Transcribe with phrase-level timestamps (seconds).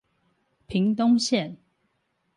[0.65, 1.57] 屏東線